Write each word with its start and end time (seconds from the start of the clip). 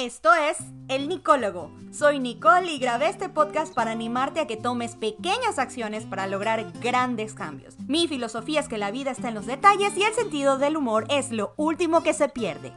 Esto 0.00 0.32
es 0.32 0.56
El 0.88 1.10
Nicólogo. 1.10 1.70
Soy 1.92 2.20
Nicole 2.20 2.72
y 2.72 2.78
grabé 2.78 3.10
este 3.10 3.28
podcast 3.28 3.74
para 3.74 3.90
animarte 3.90 4.40
a 4.40 4.46
que 4.46 4.56
tomes 4.56 4.96
pequeñas 4.96 5.58
acciones 5.58 6.06
para 6.06 6.26
lograr 6.26 6.72
grandes 6.80 7.34
cambios. 7.34 7.78
Mi 7.80 8.08
filosofía 8.08 8.60
es 8.60 8.68
que 8.68 8.78
la 8.78 8.90
vida 8.90 9.10
está 9.10 9.28
en 9.28 9.34
los 9.34 9.44
detalles 9.44 9.94
y 9.98 10.04
el 10.04 10.14
sentido 10.14 10.56
del 10.56 10.78
humor 10.78 11.04
es 11.10 11.32
lo 11.32 11.52
último 11.58 12.02
que 12.02 12.14
se 12.14 12.30
pierde 12.30 12.72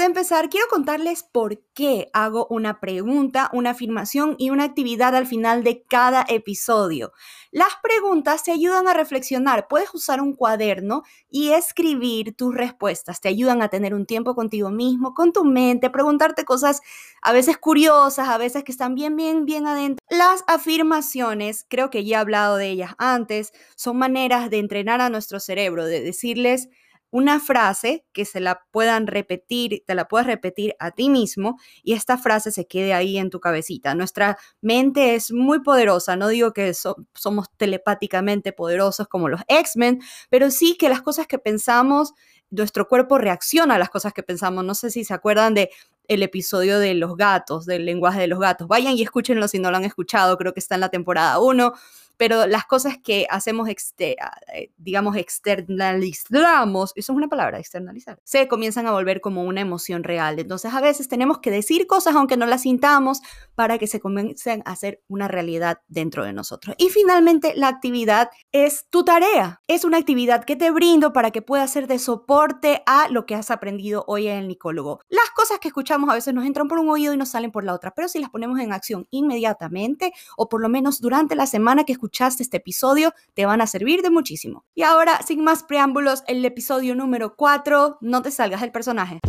de 0.00 0.06
empezar, 0.06 0.48
quiero 0.48 0.66
contarles 0.68 1.22
por 1.22 1.62
qué 1.74 2.10
hago 2.12 2.46
una 2.50 2.80
pregunta, 2.80 3.50
una 3.52 3.70
afirmación 3.70 4.34
y 4.38 4.50
una 4.50 4.64
actividad 4.64 5.14
al 5.14 5.26
final 5.26 5.62
de 5.62 5.84
cada 5.84 6.24
episodio. 6.28 7.12
Las 7.52 7.68
preguntas 7.82 8.42
te 8.42 8.50
ayudan 8.50 8.88
a 8.88 8.94
reflexionar. 8.94 9.68
Puedes 9.68 9.92
usar 9.94 10.20
un 10.20 10.34
cuaderno 10.34 11.02
y 11.30 11.50
escribir 11.50 12.34
tus 12.34 12.54
respuestas. 12.54 13.20
Te 13.20 13.28
ayudan 13.28 13.60
a 13.62 13.68
tener 13.68 13.94
un 13.94 14.06
tiempo 14.06 14.34
contigo 14.34 14.70
mismo, 14.70 15.14
con 15.14 15.32
tu 15.32 15.44
mente, 15.44 15.90
preguntarte 15.90 16.44
cosas 16.44 16.80
a 17.22 17.32
veces 17.32 17.58
curiosas, 17.58 18.28
a 18.28 18.38
veces 18.38 18.64
que 18.64 18.72
están 18.72 18.94
bien, 18.94 19.16
bien, 19.16 19.44
bien 19.44 19.66
adentro. 19.66 20.04
Las 20.08 20.44
afirmaciones, 20.46 21.66
creo 21.68 21.90
que 21.90 22.04
ya 22.04 22.16
he 22.16 22.20
hablado 22.20 22.56
de 22.56 22.68
ellas 22.68 22.94
antes, 22.98 23.52
son 23.76 23.98
maneras 23.98 24.48
de 24.48 24.58
entrenar 24.58 25.00
a 25.00 25.10
nuestro 25.10 25.40
cerebro, 25.40 25.84
de 25.84 26.00
decirles 26.00 26.68
una 27.10 27.40
frase 27.40 28.04
que 28.12 28.24
se 28.24 28.40
la 28.40 28.62
puedan 28.70 29.06
repetir, 29.06 29.82
te 29.86 29.94
la 29.94 30.06
puedas 30.08 30.26
repetir 30.26 30.74
a 30.78 30.92
ti 30.92 31.08
mismo 31.08 31.58
y 31.82 31.94
esta 31.94 32.18
frase 32.18 32.52
se 32.52 32.66
quede 32.66 32.94
ahí 32.94 33.18
en 33.18 33.30
tu 33.30 33.40
cabecita. 33.40 33.94
Nuestra 33.94 34.38
mente 34.60 35.14
es 35.14 35.32
muy 35.32 35.60
poderosa, 35.60 36.16
no 36.16 36.28
digo 36.28 36.52
que 36.52 36.72
somos 36.74 37.46
telepáticamente 37.56 38.52
poderosos 38.52 39.08
como 39.08 39.28
los 39.28 39.40
X-Men, 39.48 40.00
pero 40.28 40.50
sí 40.50 40.76
que 40.76 40.88
las 40.88 41.02
cosas 41.02 41.26
que 41.26 41.38
pensamos, 41.38 42.12
nuestro 42.50 42.88
cuerpo 42.88 43.18
reacciona 43.18 43.76
a 43.76 43.78
las 43.78 43.90
cosas 43.90 44.12
que 44.12 44.22
pensamos. 44.22 44.64
No 44.64 44.74
sé 44.74 44.90
si 44.90 45.04
se 45.04 45.14
acuerdan 45.14 45.54
de 45.54 45.70
el 46.08 46.24
episodio 46.24 46.80
de 46.80 46.94
los 46.94 47.16
gatos, 47.16 47.66
del 47.66 47.84
lenguaje 47.86 48.20
de 48.20 48.26
los 48.26 48.40
gatos. 48.40 48.66
Vayan 48.66 48.96
y 48.96 49.02
escúchenlo 49.02 49.46
si 49.46 49.60
no 49.60 49.70
lo 49.70 49.76
han 49.76 49.84
escuchado, 49.84 50.36
creo 50.36 50.52
que 50.52 50.58
está 50.58 50.74
en 50.74 50.80
la 50.80 50.88
temporada 50.88 51.38
1 51.38 51.72
pero 52.20 52.46
las 52.46 52.66
cosas 52.66 52.98
que 53.02 53.26
hacemos, 53.30 53.66
ah, 53.66 54.30
eh, 54.52 54.70
digamos, 54.76 55.16
externalizamos, 55.16 56.92
eso 56.94 57.12
es 57.12 57.16
una 57.16 57.28
palabra, 57.28 57.58
externalizar, 57.58 58.20
se 58.24 58.46
comienzan 58.46 58.86
a 58.86 58.92
volver 58.92 59.22
como 59.22 59.42
una 59.44 59.62
emoción 59.62 60.04
real. 60.04 60.38
Entonces 60.38 60.74
a 60.74 60.82
veces 60.82 61.08
tenemos 61.08 61.38
que 61.38 61.50
decir 61.50 61.86
cosas 61.86 62.14
aunque 62.16 62.36
no 62.36 62.44
las 62.44 62.60
sintamos 62.60 63.22
para 63.54 63.78
que 63.78 63.86
se 63.86 64.00
comiencen 64.00 64.62
a 64.66 64.72
hacer 64.72 65.02
una 65.08 65.28
realidad 65.28 65.78
dentro 65.88 66.22
de 66.26 66.34
nosotros. 66.34 66.76
Y 66.76 66.90
finalmente 66.90 67.54
la 67.56 67.68
actividad 67.68 68.28
es 68.52 68.84
tu 68.90 69.02
tarea. 69.02 69.62
Es 69.66 69.86
una 69.86 69.96
actividad 69.96 70.44
que 70.44 70.56
te 70.56 70.70
brindo 70.70 71.14
para 71.14 71.30
que 71.30 71.40
puedas 71.40 71.72
ser 71.72 71.86
de 71.86 71.98
soporte 71.98 72.82
a 72.84 73.08
lo 73.08 73.24
que 73.24 73.34
has 73.34 73.50
aprendido 73.50 74.04
hoy 74.08 74.28
en 74.28 74.36
el 74.40 74.48
Nicólogo. 74.48 75.00
Las 75.08 75.30
cosas 75.30 75.58
que 75.58 75.68
escuchamos 75.68 76.10
a 76.10 76.14
veces 76.14 76.34
nos 76.34 76.44
entran 76.44 76.68
por 76.68 76.80
un 76.80 76.90
oído 76.90 77.14
y 77.14 77.16
nos 77.16 77.30
salen 77.30 77.50
por 77.50 77.64
la 77.64 77.72
otra, 77.72 77.94
pero 77.94 78.08
si 78.08 78.18
las 78.18 78.28
ponemos 78.28 78.60
en 78.60 78.74
acción 78.74 79.08
inmediatamente 79.10 80.12
o 80.36 80.50
por 80.50 80.60
lo 80.60 80.68
menos 80.68 81.00
durante 81.00 81.34
la 81.34 81.46
semana 81.46 81.84
que 81.84 81.92
escuchamos, 81.92 82.09
escuchaste 82.10 82.42
este 82.42 82.56
episodio 82.56 83.14
te 83.34 83.46
van 83.46 83.60
a 83.60 83.66
servir 83.68 84.02
de 84.02 84.10
muchísimo. 84.10 84.64
Y 84.74 84.82
ahora, 84.82 85.22
sin 85.22 85.44
más 85.44 85.62
preámbulos, 85.62 86.24
el 86.26 86.44
episodio 86.44 86.96
número 86.96 87.36
4, 87.36 87.98
no 88.00 88.22
te 88.22 88.32
salgas 88.32 88.60
del 88.60 88.72
personaje. 88.72 89.20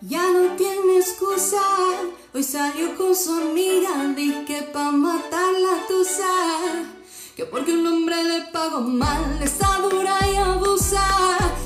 Ya 0.00 0.30
no 0.32 0.56
tiene 0.56 0.98
excusa, 0.98 1.62
hoy 2.34 2.42
salió 2.42 2.96
con 2.96 3.14
su 3.14 3.32
amiga, 3.32 4.12
di 4.14 4.44
que 4.44 4.62
pa' 4.72 4.90
matar 4.90 5.52
la 5.52 5.86
tusa 5.86 7.03
que 7.36 7.44
porque 7.44 7.72
un 7.72 7.86
hombre 7.86 8.22
le 8.22 8.42
pago 8.52 8.80
mal 8.80 9.40
está 9.42 9.78
dura 9.78 10.18
y 10.26 10.36
abusa. 10.36 11.04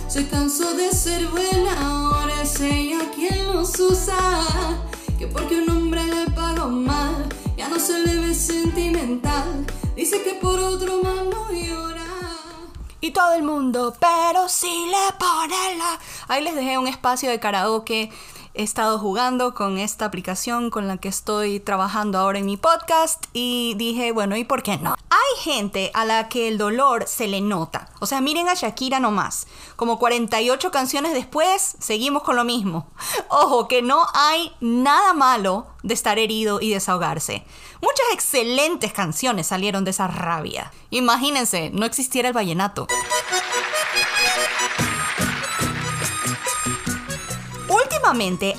Se 0.09 0.27
cansó 0.29 0.75
de 0.75 0.91
ser 0.93 1.27
buena, 1.29 1.73
ahora 1.87 2.43
es 2.43 2.59
ella 2.61 3.01
quien 3.15 3.53
los 3.53 3.79
usa. 3.79 4.17
Que 5.19 5.27
porque 5.27 5.61
un 5.61 5.69
hombre 5.69 6.03
le 6.05 6.31
pago 6.31 6.69
mal, 6.69 7.29
ya 7.57 7.69
no 7.69 7.79
se 7.79 7.99
le 7.99 8.17
ve 8.17 8.35
sentimental. 8.35 9.67
Dice 9.95 10.23
que 10.23 10.35
por 10.35 10.59
otro 10.59 11.03
mal 11.03 11.29
no 11.29 11.53
llora. 11.53 12.07
Y 13.01 13.11
todo 13.11 13.35
el 13.35 13.43
mundo, 13.43 13.95
pero 14.01 14.49
si 14.49 14.87
le 14.87 15.13
pone 15.19 15.77
la. 15.77 15.99
Ahí 16.29 16.43
les 16.43 16.55
dejé 16.55 16.79
un 16.79 16.89
espacio 16.89 17.29
de 17.29 17.41
karaoke 17.41 18.11
he 18.59 18.65
estado 18.65 18.99
jugando 18.99 19.55
con 19.55 19.79
esta 19.79 20.05
aplicación 20.05 20.71
con 20.71 20.89
la 20.89 20.97
que 20.97 21.09
estoy 21.09 21.61
trabajando 21.61 22.19
ahora 22.19 22.41
en 22.41 22.47
mi 22.47 22.57
podcast 22.57 23.27
y 23.33 23.75
dije, 23.77 24.11
bueno, 24.11 24.37
¿y 24.37 24.43
por 24.43 24.65
qué 24.65 24.77
no? 24.79 24.97
Hay 25.11 25.43
gente 25.43 25.93
a 25.95 26.05
la 26.05 26.29
que 26.29 26.49
el 26.49 26.59
dolor 26.59 27.05
se 27.07 27.29
le 27.29 27.41
nota. 27.41 27.89
O 28.01 28.07
sea, 28.07 28.21
miren 28.21 28.49
a 28.49 28.55
Shakira 28.55 28.99
nomás. 28.99 29.47
Como 29.77 30.01
48 30.01 30.73
canciones 30.73 31.13
después, 31.13 31.77
seguimos 31.79 32.25
con 32.25 32.35
lo 32.35 32.43
mismo. 32.43 32.91
Ojo, 33.29 33.69
que 33.69 33.81
no 33.81 34.05
hay 34.13 34.53
nada 34.61 35.13
malo 35.13 35.69
de 35.85 35.95
estar 35.95 36.19
herido 36.19 36.61
y 36.61 36.71
desahogarse. 36.71 37.45
Muchas 37.81 38.07
excelentes 38.13 38.93
canciones 38.93 39.47
salieron 39.47 39.85
de 39.85 39.93
esa 39.93 40.09
rabia. 40.09 40.73
Imagínense, 40.91 41.71
no 41.73 41.87
existiera 41.87 42.27
el 42.27 42.35
vallenato. 42.35 42.89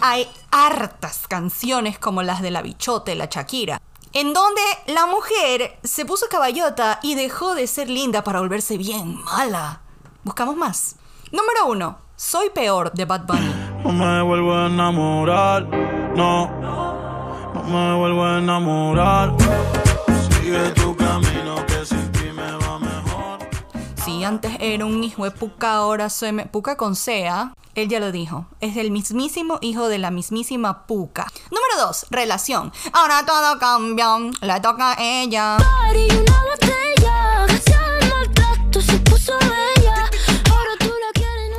Hay 0.01 0.27
hartas 0.51 1.27
canciones 1.27 1.97
como 1.97 2.21
las 2.21 2.43
de 2.43 2.51
la 2.51 2.61
bichote, 2.61 3.15
la 3.15 3.25
Shakira, 3.25 3.81
en 4.13 4.31
donde 4.31 4.61
la 4.85 5.07
mujer 5.07 5.79
se 5.83 6.05
puso 6.05 6.27
caballota 6.29 6.99
y 7.01 7.15
dejó 7.15 7.55
de 7.55 7.65
ser 7.65 7.89
linda 7.89 8.23
para 8.23 8.41
volverse 8.41 8.77
bien 8.77 9.15
mala. 9.23 9.81
Buscamos 10.23 10.55
más. 10.55 10.97
Número 11.31 11.65
1. 11.65 11.97
Soy 12.15 12.51
peor 12.51 12.91
de 12.93 13.05
Bad 13.05 13.25
Bunny. 13.25 13.51
No 13.83 13.91
me 13.91 14.21
vuelvo 14.21 14.53
a 14.53 14.67
enamorar, 14.67 15.63
no. 16.15 16.47
No 17.51 17.63
me 17.63 17.97
vuelvo 17.97 18.25
a 18.25 18.37
enamorar. 18.37 19.78
Antes 24.29 24.51
era 24.59 24.85
un 24.85 25.03
hijo 25.03 25.23
de 25.23 25.31
puca, 25.31 25.73
ahora 25.73 26.07
soy 26.07 26.31
me... 26.31 26.45
puca 26.45 26.77
con 26.77 26.95
sea. 26.95 27.51
Él 27.73 27.89
ya 27.89 27.99
lo 27.99 28.11
dijo. 28.11 28.45
Es 28.61 28.77
el 28.77 28.91
mismísimo 28.91 29.57
hijo 29.61 29.87
de 29.87 29.97
la 29.97 30.11
mismísima 30.11 30.85
Puka. 30.85 31.25
Número 31.49 31.87
2. 31.87 32.05
Relación. 32.11 32.71
Ahora 32.93 33.25
todo 33.25 33.57
cambia. 33.57 34.17
Le 34.41 34.59
toca 34.59 34.91
a 34.91 34.95
ella. 35.01 35.57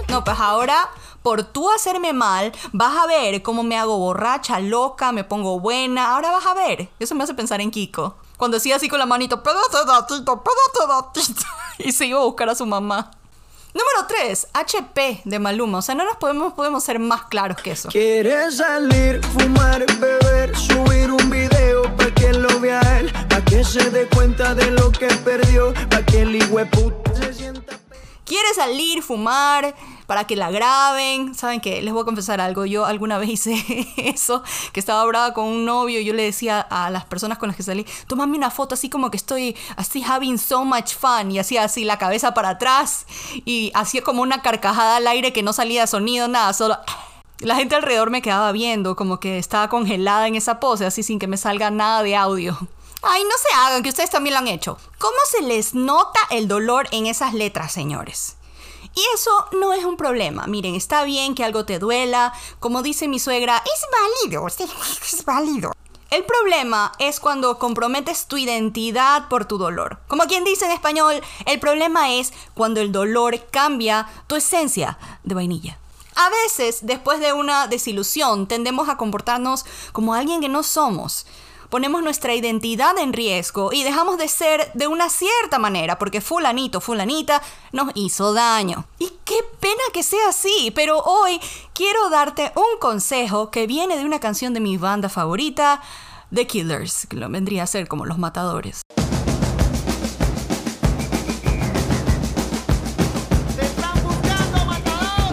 No, 0.08 0.22
pues 0.24 0.38
ahora 0.38 0.90
por 1.22 1.42
tú 1.42 1.70
hacerme 1.70 2.12
mal, 2.12 2.52
vas 2.72 2.96
a 2.96 3.06
ver 3.06 3.42
cómo 3.42 3.62
me 3.62 3.76
hago 3.76 3.98
borracha, 3.98 4.60
loca, 4.60 5.10
me 5.10 5.24
pongo 5.24 5.58
buena. 5.58 6.14
Ahora 6.14 6.30
vas 6.30 6.46
a 6.46 6.54
ver. 6.54 6.88
Eso 7.00 7.16
me 7.16 7.24
hace 7.24 7.34
pensar 7.34 7.60
en 7.60 7.72
Kiko. 7.72 8.16
Cuando 8.36 8.58
hacía 8.58 8.76
así 8.76 8.88
con 8.88 9.00
la 9.00 9.06
manito, 9.06 9.42
pedazo 9.42 9.84
datito, 9.84 10.42
pedazo 10.42 10.86
datito. 10.86 11.42
Y 11.84 11.92
se 11.92 12.06
iba 12.06 12.20
a 12.20 12.24
buscar 12.24 12.48
a 12.48 12.54
su 12.54 12.66
mamá. 12.66 13.10
Número 13.72 14.06
3, 14.08 14.48
HP 14.52 15.22
de 15.24 15.38
Maluma. 15.38 15.78
O 15.78 15.82
sea, 15.82 15.94
no 15.94 16.04
nos 16.04 16.16
podemos, 16.16 16.54
podemos 16.54 16.82
ser 16.82 16.98
más 16.98 17.24
claros 17.24 17.60
que 17.62 17.70
eso. 17.70 17.88
Quieres 17.88 18.56
salir, 18.56 19.24
fumar, 19.26 19.86
beber, 19.98 20.56
subir 20.56 21.10
un 21.12 21.30
video 21.30 21.82
para 21.96 22.12
que 22.12 22.32
lo 22.32 22.58
vea 22.58 22.80
él, 22.98 23.12
para 23.28 23.44
que 23.44 23.62
se 23.62 23.90
dé 23.90 24.08
cuenta 24.08 24.56
de 24.56 24.72
lo 24.72 24.90
que 24.90 25.06
perdió, 25.24 25.72
para 25.88 26.04
que 26.04 26.22
el 26.22 26.38
puta 26.68 27.14
se 27.14 27.32
sienta. 27.32 27.78
Quiere 28.24 28.52
salir, 28.54 29.02
fumar, 29.04 29.72
para 30.10 30.24
que 30.24 30.34
la 30.34 30.50
graben. 30.50 31.36
¿Saben 31.36 31.60
qué? 31.60 31.80
Les 31.82 31.94
voy 31.94 32.02
a 32.02 32.04
confesar 32.04 32.40
algo. 32.40 32.66
Yo 32.66 32.84
alguna 32.84 33.16
vez 33.20 33.30
hice 33.30 33.86
eso, 33.96 34.42
que 34.72 34.80
estaba 34.80 35.04
brava 35.04 35.32
con 35.32 35.44
un 35.44 35.64
novio 35.64 36.00
y 36.00 36.04
yo 36.04 36.12
le 36.12 36.24
decía 36.24 36.60
a 36.68 36.90
las 36.90 37.04
personas 37.04 37.38
con 37.38 37.46
las 37.46 37.56
que 37.56 37.62
salí, 37.62 37.86
tómame 38.08 38.36
una 38.36 38.50
foto 38.50 38.74
así 38.74 38.90
como 38.90 39.12
que 39.12 39.16
estoy 39.16 39.56
así 39.76 40.02
having 40.02 40.36
so 40.36 40.64
much 40.64 40.96
fun 40.96 41.30
y 41.30 41.38
hacía 41.38 41.62
así 41.62 41.84
la 41.84 41.96
cabeza 41.96 42.34
para 42.34 42.48
atrás 42.48 43.06
y 43.44 43.70
hacía 43.72 44.02
como 44.02 44.22
una 44.22 44.42
carcajada 44.42 44.96
al 44.96 45.06
aire 45.06 45.32
que 45.32 45.44
no 45.44 45.52
salía 45.52 45.86
sonido, 45.86 46.26
nada, 46.26 46.52
solo... 46.54 46.76
La 47.38 47.54
gente 47.54 47.76
alrededor 47.76 48.10
me 48.10 48.20
quedaba 48.20 48.50
viendo 48.50 48.96
como 48.96 49.20
que 49.20 49.38
estaba 49.38 49.68
congelada 49.68 50.26
en 50.26 50.34
esa 50.34 50.58
pose, 50.58 50.84
así 50.84 51.04
sin 51.04 51.20
que 51.20 51.28
me 51.28 51.36
salga 51.36 51.70
nada 51.70 52.02
de 52.02 52.16
audio. 52.16 52.58
Ay, 53.00 53.22
no 53.22 53.30
se 53.38 53.56
hagan, 53.56 53.82
que 53.82 53.88
ustedes 53.88 54.10
también 54.10 54.34
lo 54.34 54.40
han 54.40 54.48
hecho. 54.48 54.76
¿Cómo 54.98 55.16
se 55.30 55.40
les 55.40 55.72
nota 55.72 56.20
el 56.30 56.48
dolor 56.48 56.88
en 56.90 57.06
esas 57.06 57.32
letras, 57.32 57.72
señores? 57.72 58.36
Y 58.94 59.02
eso 59.14 59.30
no 59.52 59.72
es 59.72 59.84
un 59.84 59.96
problema. 59.96 60.46
Miren, 60.46 60.74
está 60.74 61.04
bien 61.04 61.34
que 61.34 61.44
algo 61.44 61.64
te 61.64 61.78
duela. 61.78 62.32
Como 62.58 62.82
dice 62.82 63.08
mi 63.08 63.18
suegra, 63.18 63.62
es 63.64 63.86
válido, 64.24 64.46
es 64.48 65.24
válido. 65.24 65.72
El 66.10 66.24
problema 66.24 66.90
es 66.98 67.20
cuando 67.20 67.56
comprometes 67.60 68.26
tu 68.26 68.36
identidad 68.36 69.28
por 69.28 69.44
tu 69.44 69.58
dolor. 69.58 70.00
Como 70.08 70.24
quien 70.24 70.42
dice 70.42 70.64
en 70.64 70.72
español, 70.72 71.20
el 71.46 71.60
problema 71.60 72.12
es 72.12 72.32
cuando 72.54 72.80
el 72.80 72.90
dolor 72.90 73.38
cambia 73.52 74.08
tu 74.26 74.34
esencia 74.34 74.98
de 75.22 75.36
vainilla. 75.36 75.78
A 76.16 76.28
veces, 76.28 76.80
después 76.82 77.20
de 77.20 77.32
una 77.32 77.68
desilusión, 77.68 78.48
tendemos 78.48 78.88
a 78.88 78.96
comportarnos 78.96 79.64
como 79.92 80.12
alguien 80.12 80.40
que 80.40 80.48
no 80.48 80.64
somos. 80.64 81.26
Ponemos 81.70 82.02
nuestra 82.02 82.34
identidad 82.34 82.98
en 82.98 83.12
riesgo 83.12 83.72
y 83.72 83.84
dejamos 83.84 84.18
de 84.18 84.26
ser 84.26 84.72
de 84.74 84.88
una 84.88 85.08
cierta 85.08 85.60
manera 85.60 86.00
porque 86.00 86.20
fulanito, 86.20 86.80
fulanita 86.80 87.40
nos 87.70 87.92
hizo 87.94 88.32
daño. 88.32 88.86
Y 88.98 89.12
qué 89.24 89.36
pena 89.60 89.80
que 89.92 90.02
sea 90.02 90.30
así, 90.30 90.72
pero 90.74 90.98
hoy 90.98 91.40
quiero 91.72 92.10
darte 92.10 92.50
un 92.56 92.80
consejo 92.80 93.52
que 93.52 93.68
viene 93.68 93.96
de 93.96 94.04
una 94.04 94.18
canción 94.18 94.52
de 94.52 94.58
mi 94.58 94.78
banda 94.78 95.08
favorita, 95.08 95.80
The 96.34 96.48
Killers, 96.48 97.06
que 97.06 97.16
lo 97.16 97.28
vendría 97.28 97.62
a 97.62 97.66
ser 97.68 97.86
como 97.86 98.04
los 98.04 98.18
matadores. 98.18 98.82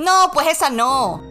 No, 0.03 0.29
pues 0.31 0.47
esa 0.49 0.69
no. 0.69 1.23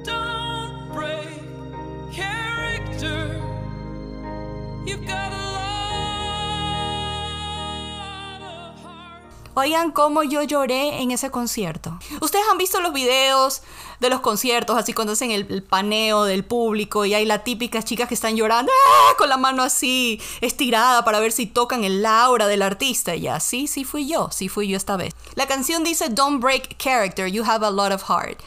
Oigan 9.59 9.91
cómo 9.91 10.23
yo 10.23 10.43
lloré 10.43 11.01
en 11.01 11.13
ese 11.13 11.31
concierto. 11.31 11.99
Ustedes 12.21 12.45
han 12.53 12.59
visto 12.59 12.79
los 12.83 12.93
videos 12.93 13.63
de 14.01 14.11
los 14.11 14.21
conciertos, 14.21 14.77
así 14.77 14.93
cuando 14.93 15.15
hacen 15.15 15.31
el, 15.31 15.63
paneo 15.63 16.25
del 16.25 16.45
público 16.45 17.07
y 17.07 17.15
hay 17.15 17.25
las 17.25 17.43
típicas 17.43 17.87
chicas 17.87 18.07
que 18.07 18.13
están 18.13 18.37
llorando 18.37 18.71
¡ah! 18.71 19.15
con 19.17 19.31
la 19.31 19.39
mano 19.39 19.63
así 19.63 20.21
estirada 20.43 21.07
para 21.07 21.21
ver 21.21 21.33
si 21.33 21.47
tocan 21.47 21.85
el 21.85 22.05
aura 22.05 22.49
del 22.49 22.61
artista. 22.61 23.17
Y 23.17 23.23
ya, 23.23 23.41
sí, 23.41 23.67
sí 23.67 23.85
fui 23.85 24.07
yo, 24.07 24.29
sí 24.31 24.51
fui 24.51 24.69
yo 24.69 24.77
esta 24.77 24.99
vez. 24.99 25.15
La 25.37 25.47
canción 25.47 25.85
dice 25.85 26.11
Don't 26.11 26.39
break 26.39 26.77
character, 26.77 27.27
you 27.27 27.43
have 27.43 27.65
a 27.65 27.71
lot 27.71 27.93
of 27.93 28.03
heart 28.11 28.39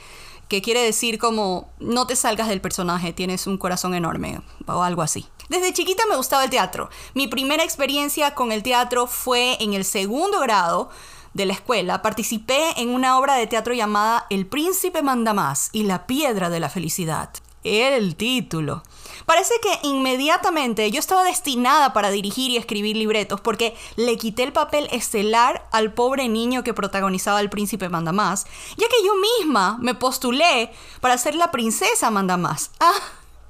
que 0.48 0.62
quiere 0.62 0.84
decir 0.84 1.18
como 1.18 1.70
no 1.80 2.06
te 2.06 2.16
salgas 2.16 2.50
del 2.50 2.62
personaje, 2.62 3.14
tienes 3.14 3.48
un 3.48 3.58
corazón 3.58 3.96
enorme 3.96 4.42
o 4.68 4.84
algo 4.84 5.02
así. 5.02 5.26
Desde 5.50 5.74
chiquita 5.74 6.04
me 6.08 6.16
gustaba 6.16 6.44
el 6.44 6.52
teatro. 6.52 6.90
Mi 7.16 7.28
primera 7.28 7.64
experiencia 7.64 8.36
con 8.36 8.52
el 8.52 8.62
teatro 8.62 9.08
fue 9.08 9.58
en 9.60 9.74
el 9.74 9.84
segundo 9.84 10.40
grado 10.40 10.90
de 11.34 11.48
la 11.48 11.54
escuela. 11.54 12.04
Participé 12.04 12.80
en 12.80 12.90
una 12.90 13.18
obra 13.18 13.36
de 13.36 13.48
teatro 13.48 13.74
llamada 13.74 14.28
El 14.30 14.46
príncipe 14.46 15.02
manda 15.02 15.34
más 15.34 15.70
y 15.74 15.84
la 15.84 16.06
piedra 16.06 16.52
de 16.52 16.60
la 16.60 16.70
felicidad. 16.70 17.32
El 17.64 18.16
título. 18.16 18.84
Parece 19.26 19.54
que 19.62 19.88
inmediatamente 19.88 20.90
yo 20.92 21.00
estaba 21.00 21.24
destinada 21.24 21.94
para 21.94 22.10
dirigir 22.10 22.52
y 22.52 22.58
escribir 22.58 22.96
libretos 22.96 23.42
porque 23.42 23.76
le 23.96 24.18
quité 24.18 24.44
el 24.44 24.54
papel 24.54 24.88
estelar 24.92 25.68
al 25.72 25.94
pobre 25.94 26.30
niño 26.30 26.64
que 26.64 26.74
protagonizaba 26.74 27.42
El 27.42 27.50
príncipe 27.50 27.90
Mandamás, 27.90 28.46
ya 28.78 28.88
que 28.88 29.06
yo 29.06 29.14
misma 29.40 29.78
me 29.82 29.94
postulé 29.94 30.72
para 31.02 31.18
ser 31.18 31.36
la 31.36 31.52
princesa 31.52 32.10
Mandamás. 32.12 32.72
Ah, 32.80 33.00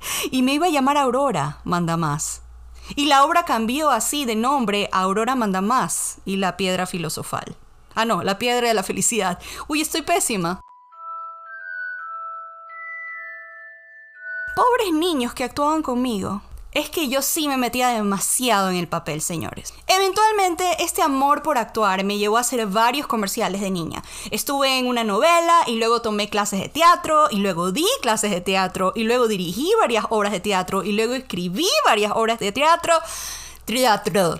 y 0.31 0.41
me 0.41 0.53
iba 0.53 0.67
a 0.67 0.69
llamar 0.69 0.97
Aurora 0.97 1.59
Mandamás. 1.63 2.41
Y 2.95 3.05
la 3.05 3.23
obra 3.23 3.45
cambió 3.45 3.91
así 3.91 4.25
de 4.25 4.35
nombre 4.35 4.89
a 4.91 5.01
Aurora 5.01 5.35
Mandamás 5.35 6.17
y 6.25 6.37
la 6.37 6.57
piedra 6.57 6.87
filosofal. 6.87 7.55
Ah, 7.93 8.05
no, 8.05 8.23
la 8.23 8.39
piedra 8.39 8.67
de 8.67 8.73
la 8.73 8.83
felicidad. 8.83 9.39
Uy, 9.67 9.81
estoy 9.81 10.01
pésima. 10.01 10.61
pobres 14.59 14.91
niños 14.91 15.33
que 15.33 15.45
actuaban 15.45 15.81
conmigo. 15.81 16.41
Es 16.71 16.91
que 16.91 17.07
yo 17.07 17.23
sí 17.23 17.47
me 17.47 17.57
metía 17.57 17.89
demasiado 17.89 18.69
en 18.69 18.75
el 18.75 18.87
papel, 18.87 19.21
señores. 19.21 19.73
Eventualmente, 19.87 20.83
este 20.83 21.01
amor 21.01 21.41
por 21.41 21.57
actuar 21.57 22.03
me 22.03 22.19
llevó 22.19 22.37
a 22.37 22.41
hacer 22.41 22.67
varios 22.67 23.07
comerciales 23.07 23.61
de 23.61 23.71
niña. 23.71 24.03
Estuve 24.29 24.77
en 24.77 24.85
una 24.85 25.03
novela 25.03 25.63
y 25.65 25.77
luego 25.77 26.03
tomé 26.03 26.29
clases 26.29 26.59
de 26.59 26.69
teatro 26.69 27.27
y 27.31 27.37
luego 27.37 27.71
di 27.71 27.87
clases 28.03 28.29
de 28.29 28.41
teatro 28.41 28.93
y 28.95 29.03
luego 29.03 29.27
dirigí 29.27 29.71
varias 29.79 30.05
obras 30.09 30.31
de 30.31 30.41
teatro 30.41 30.83
y 30.83 30.91
luego 30.91 31.15
escribí 31.15 31.67
varias 31.85 32.11
obras 32.13 32.37
de 32.37 32.51
teatro. 32.51 32.93
Teatro. 33.65 34.39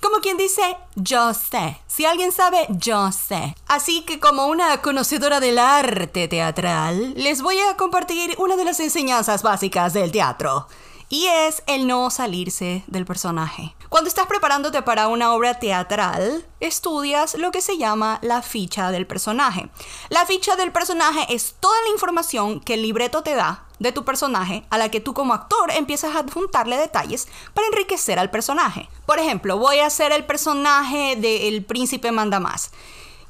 Como 0.00 0.16
quien 0.20 0.38
dice, 0.38 0.62
yo 0.94 1.34
sé. 1.34 1.78
Si 1.86 2.06
alguien 2.06 2.32
sabe, 2.32 2.66
yo 2.70 3.12
sé. 3.12 3.54
Así 3.68 4.00
que 4.06 4.18
como 4.18 4.46
una 4.46 4.80
conocedora 4.80 5.40
del 5.40 5.58
arte 5.58 6.26
teatral, 6.26 7.12
les 7.16 7.42
voy 7.42 7.58
a 7.58 7.76
compartir 7.76 8.34
una 8.38 8.56
de 8.56 8.64
las 8.64 8.80
enseñanzas 8.80 9.42
básicas 9.42 9.92
del 9.92 10.10
teatro. 10.10 10.66
Y 11.12 11.26
es 11.26 11.64
el 11.66 11.88
no 11.88 12.08
salirse 12.08 12.84
del 12.86 13.04
personaje. 13.04 13.74
Cuando 13.88 14.06
estás 14.06 14.28
preparándote 14.28 14.80
para 14.82 15.08
una 15.08 15.34
obra 15.34 15.58
teatral, 15.58 16.46
estudias 16.60 17.34
lo 17.34 17.50
que 17.50 17.60
se 17.60 17.78
llama 17.78 18.20
la 18.22 18.42
ficha 18.42 18.92
del 18.92 19.08
personaje. 19.08 19.68
La 20.08 20.24
ficha 20.24 20.54
del 20.54 20.70
personaje 20.70 21.26
es 21.34 21.56
toda 21.58 21.74
la 21.84 21.90
información 21.90 22.60
que 22.60 22.74
el 22.74 22.82
libreto 22.82 23.24
te 23.24 23.34
da 23.34 23.64
de 23.80 23.90
tu 23.90 24.04
personaje 24.04 24.62
a 24.70 24.78
la 24.78 24.88
que 24.88 25.00
tú 25.00 25.12
como 25.12 25.34
actor 25.34 25.72
empiezas 25.72 26.14
a 26.14 26.20
adjuntarle 26.20 26.76
detalles 26.76 27.26
para 27.54 27.66
enriquecer 27.66 28.20
al 28.20 28.30
personaje. 28.30 28.88
Por 29.04 29.18
ejemplo, 29.18 29.58
voy 29.58 29.80
a 29.80 29.90
ser 29.90 30.12
el 30.12 30.24
personaje 30.24 31.16
del 31.16 31.64
príncipe 31.64 32.12
Mandamás 32.12 32.70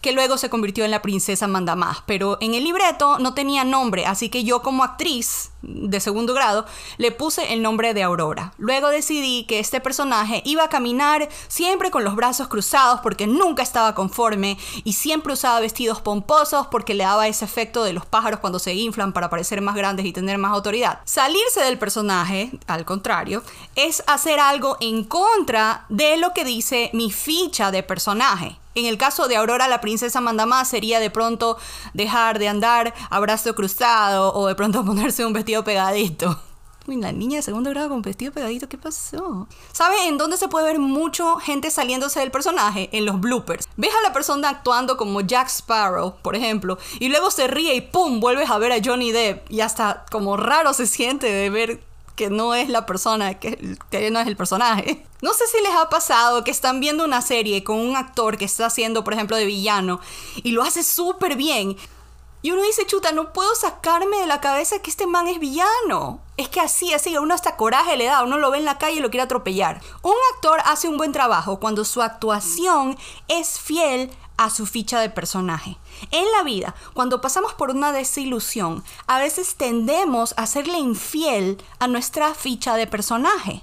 que 0.00 0.12
luego 0.12 0.38
se 0.38 0.50
convirtió 0.50 0.84
en 0.84 0.90
la 0.90 1.02
princesa 1.02 1.46
Mandamás, 1.46 2.02
pero 2.06 2.38
en 2.40 2.54
el 2.54 2.64
libreto 2.64 3.18
no 3.18 3.34
tenía 3.34 3.64
nombre, 3.64 4.06
así 4.06 4.28
que 4.28 4.44
yo 4.44 4.62
como 4.62 4.82
actriz 4.82 5.50
de 5.62 6.00
segundo 6.00 6.32
grado 6.32 6.64
le 6.96 7.12
puse 7.12 7.52
el 7.52 7.62
nombre 7.62 7.92
de 7.92 8.02
Aurora. 8.02 8.54
Luego 8.56 8.88
decidí 8.88 9.44
que 9.44 9.58
este 9.58 9.80
personaje 9.80 10.42
iba 10.46 10.64
a 10.64 10.68
caminar 10.68 11.28
siempre 11.48 11.90
con 11.90 12.04
los 12.04 12.16
brazos 12.16 12.48
cruzados 12.48 13.00
porque 13.00 13.26
nunca 13.26 13.62
estaba 13.62 13.94
conforme 13.94 14.58
y 14.84 14.94
siempre 14.94 15.34
usaba 15.34 15.60
vestidos 15.60 16.00
pomposos 16.00 16.68
porque 16.68 16.94
le 16.94 17.04
daba 17.04 17.28
ese 17.28 17.44
efecto 17.44 17.84
de 17.84 17.92
los 17.92 18.06
pájaros 18.06 18.40
cuando 18.40 18.58
se 18.58 18.74
inflan 18.74 19.12
para 19.12 19.30
parecer 19.30 19.60
más 19.60 19.74
grandes 19.74 20.06
y 20.06 20.12
tener 20.12 20.38
más 20.38 20.52
autoridad. 20.52 21.00
Salirse 21.04 21.60
del 21.60 21.78
personaje, 21.78 22.50
al 22.66 22.84
contrario, 22.84 23.42
es 23.74 24.02
hacer 24.06 24.40
algo 24.40 24.78
en 24.80 25.04
contra 25.04 25.84
de 25.88 26.16
lo 26.16 26.32
que 26.32 26.44
dice 26.44 26.90
mi 26.94 27.10
ficha 27.10 27.70
de 27.70 27.82
personaje. 27.82 28.59
En 28.74 28.86
el 28.86 28.98
caso 28.98 29.26
de 29.26 29.36
Aurora, 29.36 29.66
la 29.66 29.80
princesa 29.80 30.20
Mandamás 30.20 30.68
sería 30.68 31.00
de 31.00 31.10
pronto 31.10 31.58
dejar 31.92 32.38
de 32.38 32.48
andar 32.48 32.94
a 33.10 33.18
brazo 33.18 33.54
cruzado 33.54 34.32
o 34.32 34.46
de 34.46 34.54
pronto 34.54 34.84
ponerse 34.84 35.24
un 35.24 35.32
vestido 35.32 35.64
pegadito. 35.64 36.40
Uy, 36.86 36.96
la 36.96 37.12
niña 37.12 37.36
de 37.36 37.42
segundo 37.42 37.70
grado 37.70 37.90
con 37.90 38.00
vestido 38.00 38.32
pegadito, 38.32 38.68
¿qué 38.68 38.78
pasó? 38.78 39.46
¿Sabe 39.70 40.06
en 40.06 40.16
dónde 40.16 40.36
se 40.36 40.48
puede 40.48 40.66
ver 40.66 40.78
mucho 40.78 41.36
gente 41.36 41.70
saliéndose 41.70 42.20
del 42.20 42.30
personaje? 42.30 42.88
En 42.92 43.04
los 43.04 43.20
bloopers. 43.20 43.68
Ves 43.76 43.92
a 43.92 44.02
la 44.02 44.14
persona 44.14 44.48
actuando 44.48 44.96
como 44.96 45.20
Jack 45.20 45.48
Sparrow, 45.48 46.16
por 46.22 46.36
ejemplo, 46.36 46.78
y 46.98 47.08
luego 47.08 47.30
se 47.30 47.48
ríe 47.48 47.74
y 47.74 47.80
¡pum! 47.82 48.18
vuelves 48.18 48.50
a 48.50 48.58
ver 48.58 48.72
a 48.72 48.80
Johnny 48.82 49.12
Depp 49.12 49.50
y 49.50 49.60
hasta 49.60 50.06
como 50.10 50.36
raro 50.36 50.72
se 50.72 50.86
siente 50.86 51.30
de 51.30 51.50
ver 51.50 51.89
que 52.20 52.28
no 52.28 52.54
es 52.54 52.68
la 52.68 52.84
persona, 52.84 53.38
que, 53.38 53.78
que, 53.88 54.10
no 54.10 54.20
es 54.20 54.26
el 54.26 54.36
personaje. 54.36 55.06
No 55.22 55.32
sé 55.32 55.44
si 55.46 55.58
les 55.62 55.72
ha 55.74 55.88
pasado 55.88 56.44
que 56.44 56.50
están 56.50 56.78
viendo 56.78 57.02
una 57.02 57.22
serie 57.22 57.64
con 57.64 57.78
un 57.78 57.96
actor 57.96 58.36
que 58.36 58.44
está 58.44 58.66
haciendo, 58.66 59.04
por 59.04 59.14
ejemplo, 59.14 59.38
de 59.38 59.46
villano 59.46 60.00
y 60.42 60.52
lo 60.52 60.62
hace 60.62 60.82
súper 60.82 61.36
bien. 61.36 61.78
Y 62.42 62.50
uno 62.50 62.62
dice, 62.62 62.84
chuta, 62.84 63.12
no 63.12 63.32
puedo 63.32 63.54
sacarme 63.54 64.18
de 64.18 64.26
la 64.26 64.42
cabeza 64.42 64.80
que 64.80 64.90
este 64.90 65.06
man 65.06 65.28
es 65.28 65.38
villano. 65.38 66.20
Es 66.36 66.50
que 66.50 66.60
así, 66.60 66.92
así, 66.92 67.14
a 67.14 67.22
uno 67.22 67.32
hasta 67.32 67.56
coraje 67.56 67.96
le 67.96 68.04
da, 68.04 68.22
uno 68.22 68.36
lo 68.36 68.50
ve 68.50 68.58
en 68.58 68.66
la 68.66 68.76
calle 68.76 68.98
y 68.98 69.00
lo 69.00 69.08
quiere 69.08 69.24
atropellar. 69.24 69.80
Un 70.02 70.16
actor 70.34 70.60
hace 70.66 70.88
un 70.88 70.98
buen 70.98 71.12
trabajo 71.12 71.58
cuando 71.58 71.86
su 71.86 72.02
actuación 72.02 72.98
es 73.28 73.58
fiel 73.58 74.10
a 74.40 74.48
su 74.48 74.64
ficha 74.64 74.98
de 75.00 75.10
personaje. 75.10 75.76
En 76.10 76.24
la 76.32 76.42
vida, 76.42 76.74
cuando 76.94 77.20
pasamos 77.20 77.52
por 77.52 77.68
una 77.68 77.92
desilusión, 77.92 78.82
a 79.06 79.18
veces 79.18 79.56
tendemos 79.56 80.32
a 80.38 80.46
serle 80.46 80.78
infiel 80.78 81.62
a 81.78 81.86
nuestra 81.88 82.32
ficha 82.32 82.74
de 82.74 82.86
personaje. 82.86 83.62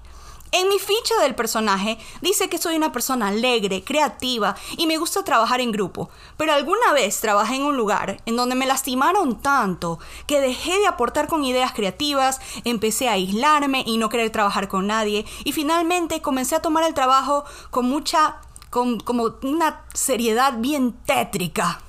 En 0.51 0.69
mi 0.69 0.77
ficha 0.77 1.15
del 1.23 1.33
personaje 1.33 1.97
dice 2.21 2.47
que 2.47 2.59
soy 2.59 2.75
una 2.75 2.91
persona 2.91 3.29
alegre, 3.29 3.83
creativa 3.83 4.55
y 4.77 4.85
me 4.85 4.97
gusta 4.97 5.23
trabajar 5.23 5.61
en 5.61 5.71
grupo, 5.71 6.11
pero 6.37 6.53
alguna 6.53 6.93
vez 6.93 7.19
trabajé 7.19 7.55
en 7.55 7.63
un 7.63 7.75
lugar 7.75 8.21
en 8.27 8.35
donde 8.35 8.55
me 8.55 8.67
lastimaron 8.67 9.41
tanto 9.41 9.97
que 10.27 10.39
dejé 10.39 10.77
de 10.77 10.87
aportar 10.87 11.27
con 11.27 11.43
ideas 11.43 11.73
creativas, 11.73 12.39
empecé 12.63 13.09
a 13.09 13.13
aislarme 13.13 13.83
y 13.85 13.97
no 13.97 14.09
querer 14.09 14.29
trabajar 14.29 14.67
con 14.67 14.85
nadie 14.85 15.25
y 15.43 15.53
finalmente 15.53 16.21
comencé 16.21 16.55
a 16.55 16.61
tomar 16.61 16.83
el 16.85 16.93
trabajo 16.93 17.43
con 17.71 17.89
mucha 17.89 18.37
con 18.69 18.99
como 18.99 19.35
una 19.43 19.85
seriedad 19.93 20.53
bien 20.57 20.93
tétrica. 21.05 21.81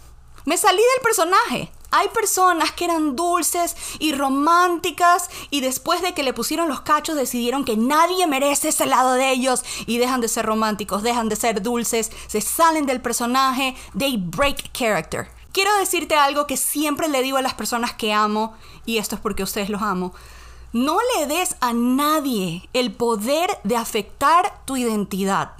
Me 0.44 0.56
salí 0.56 0.78
del 0.78 1.02
personaje. 1.02 1.70
Hay 1.90 2.08
personas 2.08 2.72
que 2.72 2.84
eran 2.84 3.16
dulces 3.16 3.74
y 3.98 4.12
románticas 4.12 5.30
y 5.50 5.60
después 5.60 6.02
de 6.02 6.12
que 6.12 6.22
le 6.22 6.34
pusieron 6.34 6.68
los 6.68 6.82
cachos 6.82 7.16
decidieron 7.16 7.64
que 7.64 7.78
nadie 7.78 8.26
merece 8.26 8.68
ese 8.68 8.84
lado 8.84 9.14
de 9.14 9.30
ellos 9.30 9.64
y 9.86 9.96
dejan 9.96 10.20
de 10.20 10.28
ser 10.28 10.44
románticos, 10.44 11.02
dejan 11.02 11.30
de 11.30 11.36
ser 11.36 11.62
dulces, 11.62 12.10
se 12.26 12.42
salen 12.42 12.84
del 12.84 13.00
personaje, 13.00 13.74
they 13.98 14.18
break 14.18 14.70
character. 14.72 15.28
Quiero 15.52 15.74
decirte 15.78 16.14
algo 16.14 16.46
que 16.46 16.58
siempre 16.58 17.08
le 17.08 17.22
digo 17.22 17.38
a 17.38 17.42
las 17.42 17.54
personas 17.54 17.94
que 17.94 18.12
amo, 18.12 18.54
y 18.84 18.98
esto 18.98 19.14
es 19.14 19.20
porque 19.22 19.42
ustedes 19.42 19.70
los 19.70 19.80
amo, 19.80 20.12
no 20.74 20.98
le 21.16 21.26
des 21.26 21.56
a 21.60 21.72
nadie 21.72 22.68
el 22.74 22.92
poder 22.92 23.58
de 23.64 23.76
afectar 23.76 24.62
tu 24.66 24.76
identidad 24.76 25.52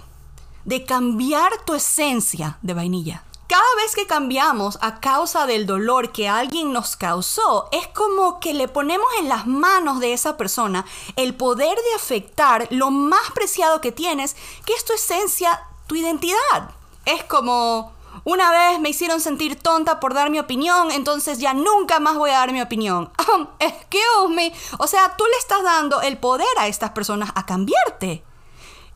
de 0.69 0.85
cambiar 0.85 1.51
tu 1.65 1.75
esencia 1.75 2.59
de 2.61 2.75
vainilla. 2.75 3.25
Cada 3.47 3.75
vez 3.83 3.95
que 3.95 4.07
cambiamos 4.07 4.77
a 4.83 5.01
causa 5.01 5.47
del 5.47 5.65
dolor 5.65 6.13
que 6.13 6.29
alguien 6.29 6.75
nos 6.75 6.95
causó, 6.95 7.71
es 7.73 7.89
como 7.89 8.39
que 8.39 8.53
le 8.53 8.69
ponemos 8.69 9.07
en 9.19 9.31
las 9.31 9.47
manos 9.47 9.99
de 9.99 10.13
esa 10.13 10.37
persona 10.37 10.85
el 11.17 11.35
poder 11.35 11.75
de 11.75 11.95
afectar 11.97 12.69
lo 12.69 12.91
más 12.91 13.31
preciado 13.35 13.81
que 13.81 13.93
tienes, 13.93 14.37
que 14.67 14.75
es 14.75 14.85
tu 14.85 14.93
esencia, 14.93 15.59
tu 15.87 15.95
identidad. 15.95 16.71
Es 17.07 17.25
como, 17.25 17.95
una 18.25 18.51
vez 18.51 18.79
me 18.79 18.91
hicieron 18.91 19.23
sentir 19.23 19.59
tonta 19.59 20.01
por 20.01 20.13
dar 20.13 20.29
mi 20.29 20.39
opinión, 20.39 20.91
entonces 20.91 21.39
ya 21.39 21.55
nunca 21.55 21.99
más 21.99 22.19
voy 22.19 22.29
a 22.29 22.41
dar 22.41 22.53
mi 22.53 22.61
opinión. 22.61 23.11
excuse 23.59 24.35
me. 24.35 24.53
O 24.79 24.87
sea, 24.87 25.17
tú 25.17 25.25
le 25.25 25.39
estás 25.39 25.63
dando 25.63 26.03
el 26.03 26.19
poder 26.19 26.47
a 26.59 26.69
estas 26.69 26.91
personas 26.91 27.31
a 27.35 27.47
cambiarte. 27.47 28.23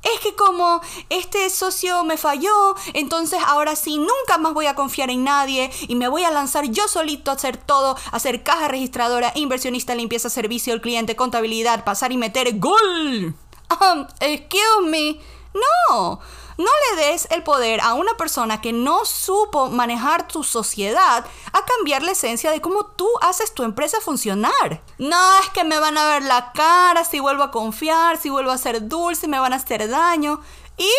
Es 0.02 0.20
que 0.20 0.34
como 0.34 0.80
este 1.10 1.48
socio 1.48 2.02
me 2.04 2.16
falló, 2.16 2.74
entonces 2.92 3.38
ahora 3.46 3.76
sí 3.76 3.98
nunca 3.98 4.38
más 4.38 4.52
voy 4.52 4.66
a 4.66 4.74
confiar 4.74 5.10
en 5.10 5.24
nadie 5.24 5.70
y 5.86 5.94
me 5.94 6.08
voy 6.08 6.24
a 6.24 6.30
lanzar 6.30 6.64
yo 6.66 6.88
solito 6.88 7.30
a 7.30 7.34
hacer 7.34 7.56
todo, 7.56 7.96
hacer 8.10 8.42
caja 8.42 8.66
registradora, 8.68 9.32
inversionista, 9.36 9.94
limpieza, 9.94 10.28
servicio 10.28 10.72
al 10.72 10.80
cliente, 10.80 11.14
contabilidad, 11.14 11.84
pasar 11.84 12.10
y 12.10 12.16
meter 12.16 12.58
gol. 12.58 13.34
excuse 14.20 14.88
me. 14.88 15.20
No, 15.54 16.18
no 16.58 16.70
le 16.96 17.04
des 17.04 17.28
el 17.30 17.42
poder 17.42 17.80
a 17.80 17.94
una 17.94 18.14
persona 18.14 18.60
que 18.60 18.72
no 18.72 19.04
supo 19.04 19.70
manejar 19.70 20.28
tu 20.28 20.44
sociedad 20.44 21.24
a 21.52 21.64
cambiar 21.64 22.02
la 22.02 22.12
esencia 22.12 22.50
de 22.50 22.60
cómo 22.60 22.86
tú 22.86 23.08
haces 23.20 23.54
tu 23.54 23.62
empresa 23.62 24.00
funcionar. 24.00 24.82
No 24.98 25.38
es 25.40 25.48
que 25.50 25.64
me 25.64 25.78
van 25.78 25.98
a 25.98 26.06
ver 26.06 26.22
la 26.22 26.52
cara 26.52 27.04
si 27.04 27.20
vuelvo 27.20 27.42
a 27.42 27.50
confiar, 27.50 28.16
si 28.16 28.30
vuelvo 28.30 28.50
a 28.50 28.58
ser 28.58 28.88
dulce, 28.88 29.28
me 29.28 29.38
van 29.38 29.52
a 29.52 29.56
hacer 29.56 29.88
daño. 29.88 30.40
Y 30.76 30.90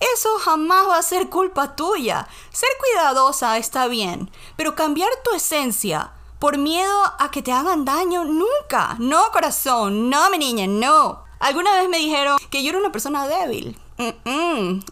eso 0.00 0.38
jamás 0.38 0.88
va 0.88 0.98
a 0.98 1.02
ser 1.02 1.28
culpa 1.28 1.74
tuya. 1.74 2.28
Ser 2.52 2.68
cuidadosa 2.78 3.58
está 3.58 3.86
bien, 3.88 4.30
pero 4.56 4.74
cambiar 4.74 5.10
tu 5.24 5.34
esencia 5.34 6.12
por 6.38 6.56
miedo 6.56 7.02
a 7.18 7.30
que 7.30 7.42
te 7.42 7.52
hagan 7.52 7.84
daño, 7.84 8.24
nunca. 8.24 8.96
No, 8.98 9.30
corazón, 9.32 10.08
no, 10.08 10.30
mi 10.30 10.38
niña, 10.38 10.66
no. 10.66 11.24
Alguna 11.40 11.74
vez 11.74 11.88
me 11.88 11.98
dijeron 11.98 12.38
que 12.50 12.62
yo 12.62 12.70
era 12.70 12.78
una 12.78 12.92
persona 12.92 13.26
débil. 13.26 13.78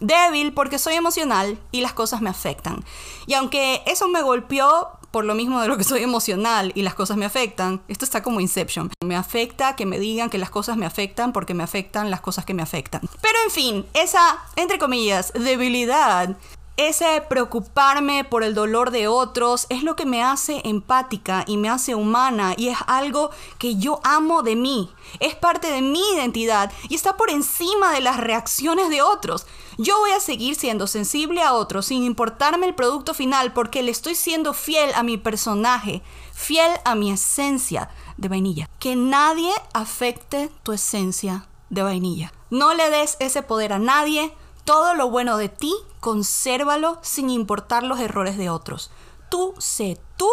Débil 0.01 0.53
porque 0.53 0.79
soy 0.79 0.95
emocional 0.95 1.57
y 1.71 1.81
las 1.81 1.93
cosas 1.93 2.21
me 2.21 2.29
afectan. 2.29 2.83
Y 3.25 3.33
aunque 3.33 3.81
eso 3.85 4.07
me 4.07 4.21
golpeó 4.21 4.89
por 5.11 5.25
lo 5.25 5.35
mismo 5.35 5.61
de 5.61 5.67
lo 5.67 5.77
que 5.77 5.83
soy 5.83 6.03
emocional 6.03 6.71
y 6.75 6.81
las 6.81 6.93
cosas 6.93 7.17
me 7.17 7.25
afectan, 7.25 7.81
esto 7.87 8.05
está 8.05 8.21
como 8.21 8.39
Inception. 8.39 8.91
Me 9.03 9.15
afecta 9.15 9.75
que 9.75 9.85
me 9.85 9.99
digan 9.99 10.29
que 10.29 10.37
las 10.37 10.49
cosas 10.49 10.77
me 10.77 10.85
afectan 10.85 11.33
porque 11.33 11.53
me 11.53 11.63
afectan 11.63 12.11
las 12.11 12.21
cosas 12.21 12.45
que 12.45 12.53
me 12.53 12.61
afectan. 12.61 13.01
Pero 13.21 13.37
en 13.45 13.51
fin, 13.51 13.85
esa, 13.93 14.37
entre 14.55 14.77
comillas, 14.77 15.33
debilidad 15.33 16.37
ese 16.77 17.21
preocuparme 17.27 18.23
por 18.23 18.43
el 18.43 18.53
dolor 18.53 18.91
de 18.91 19.07
otros 19.07 19.65
es 19.69 19.81
lo 19.81 19.95
que 19.95 20.05
me 20.05 20.23
hace 20.23 20.61
empática 20.63 21.43
y 21.47 21.57
me 21.57 21.69
hace 21.69 21.95
humana 21.95 22.53
y 22.55 22.67
es 22.67 22.77
algo 22.85 23.31
que 23.57 23.77
yo 23.77 23.99
amo 24.03 24.43
de 24.43 24.55
mí. 24.55 24.91
Es 25.19 25.33
parte 25.33 25.71
de 25.71 25.81
mi 25.81 26.01
identidad 26.13 26.71
y 26.87 26.93
está 26.93 27.17
por 27.17 27.31
encima 27.31 27.91
de 27.91 28.01
las 28.01 28.17
reacciones 28.17 28.89
de 28.89 29.01
otros. 29.01 29.47
Yo 29.79 29.97
voy 29.97 30.11
a 30.11 30.19
seguir 30.19 30.53
siendo 30.53 30.85
sensible 30.85 31.41
a 31.41 31.53
otros 31.53 31.87
sin 31.87 32.03
importarme 32.03 32.67
el 32.67 32.75
producto 32.75 33.15
final 33.15 33.53
porque 33.53 33.81
le 33.81 33.89
estoy 33.89 34.13
siendo 34.13 34.53
fiel 34.53 34.91
a 34.93 35.01
mi 35.01 35.17
personaje, 35.17 36.03
fiel 36.31 36.71
a 36.85 36.93
mi 36.93 37.11
esencia 37.11 37.89
de 38.17 38.27
vainilla. 38.29 38.69
Que 38.77 38.95
nadie 38.95 39.51
afecte 39.73 40.51
tu 40.61 40.73
esencia 40.73 41.47
de 41.71 41.81
vainilla. 41.81 42.31
No 42.51 42.75
le 42.75 42.89
des 42.91 43.17
ese 43.19 43.41
poder 43.41 43.73
a 43.73 43.79
nadie 43.79 44.31
todo 44.67 44.95
lo 44.95 45.09
bueno 45.09 45.37
de 45.37 45.47
ti, 45.47 45.73
consérvalo 46.01 46.99
sin 47.01 47.29
importar 47.29 47.83
los 47.83 48.01
errores 48.01 48.37
de 48.37 48.49
otros. 48.49 48.91
Tú 49.31 49.53
sé 49.59 49.97
tú 50.17 50.27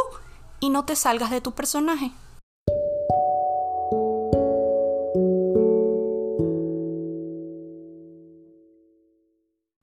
y 0.59 0.71
no 0.71 0.85
te 0.85 0.97
salgas 0.97 1.31
de 1.31 1.41
tu 1.41 1.53
personaje. 1.53 2.11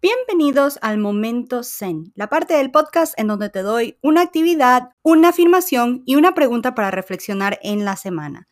Bienvenidos 0.01 0.79
al 0.81 0.97
Momento 0.97 1.63
Zen, 1.63 2.11
la 2.15 2.27
parte 2.27 2.55
del 2.55 2.71
podcast 2.71 3.17
en 3.17 3.27
donde 3.27 3.49
te 3.49 3.61
doy 3.61 3.97
una 4.01 4.19
actividad, 4.19 4.89
una 5.01 5.29
afirmación 5.29 6.03
y 6.05 6.15
una 6.15 6.33
pregunta 6.33 6.75
para 6.75 6.91
reflexionar 6.91 7.57
en 7.63 7.85
la 7.85 7.95
semana. 7.95 8.49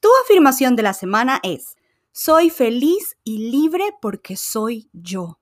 Tu 0.00 0.08
afirmación 0.22 0.76
de 0.76 0.84
la 0.84 0.92
semana 0.92 1.40
es, 1.42 1.74
soy 2.12 2.50
feliz 2.50 3.16
y 3.24 3.50
libre 3.50 3.96
porque 4.00 4.36
soy 4.36 4.88
yo. 4.92 5.39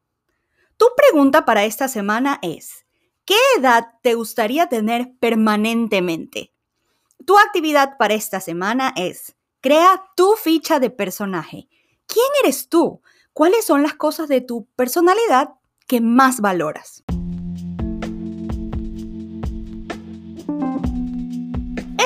Tu 0.79 0.87
pregunta 0.97 1.45
para 1.45 1.65
esta 1.65 1.89
semana 1.89 2.39
es, 2.41 2.87
¿qué 3.25 3.35
edad 3.59 3.89
te 4.01 4.15
gustaría 4.15 4.69
tener 4.69 5.13
permanentemente? 5.19 6.53
Tu 7.27 7.37
actividad 7.37 7.97
para 7.99 8.15
esta 8.15 8.39
semana 8.41 8.95
es, 8.95 9.35
crea 9.61 10.05
tu 10.15 10.35
ficha 10.37 10.79
de 10.79 10.91
personaje. 10.91 11.69
¿Quién 12.07 12.27
eres 12.45 12.69
tú? 12.69 13.03
¿Cuáles 13.33 13.67
son 13.67 13.83
las 13.83 13.95
cosas 13.95 14.29
de 14.29 14.41
tu 14.41 14.69
personalidad 14.77 15.55
que 15.89 16.01
más 16.01 16.41
valoras? 16.41 17.03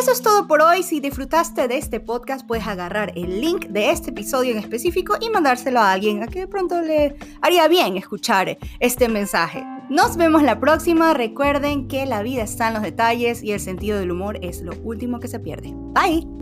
Eso 0.03 0.11
es 0.11 0.21
todo 0.21 0.49
por 0.49 0.61
hoy. 0.63 0.83
Si 0.83 0.99
disfrutaste 0.99 1.69
de 1.69 1.79
este 1.79 2.01
podcast, 2.01 2.45
puedes 2.45 2.67
agarrar 2.67 3.13
el 3.15 3.41
link 3.41 3.67
de 3.67 3.91
este 3.91 4.11
episodio 4.11 4.51
en 4.51 4.59
específico 4.59 5.15
y 5.21 5.31
mandárselo 5.31 5.79
a 5.79 5.93
alguien 5.93 6.25
a 6.25 6.27
que 6.27 6.41
de 6.41 6.49
pronto 6.49 6.83
le 6.83 7.15
haría 7.41 7.69
bien 7.69 7.97
escuchar 7.97 8.59
este 8.81 9.09
mensaje. 9.09 9.65
Nos 9.91 10.17
vemos 10.17 10.43
la 10.43 10.59
próxima. 10.59 11.15
Recuerden 11.15 11.87
que 11.87 12.05
la 12.05 12.25
vida 12.25 12.43
está 12.43 12.67
en 12.67 12.75
los 12.75 12.83
detalles 12.83 13.45
y 13.45 13.53
el 13.53 13.61
sentido 13.61 14.01
del 14.01 14.11
humor 14.11 14.41
es 14.43 14.63
lo 14.63 14.73
último 14.83 15.21
que 15.21 15.29
se 15.29 15.39
pierde. 15.39 15.73
Bye. 15.73 16.42